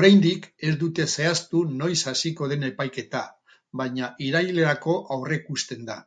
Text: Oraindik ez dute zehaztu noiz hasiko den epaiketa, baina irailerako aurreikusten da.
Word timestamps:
Oraindik 0.00 0.46
ez 0.68 0.74
dute 0.82 1.06
zehaztu 1.16 1.64
noiz 1.82 1.98
hasiko 2.12 2.52
den 2.54 2.70
epaiketa, 2.70 3.26
baina 3.84 4.14
irailerako 4.30 5.00
aurreikusten 5.20 5.88
da. 5.94 6.02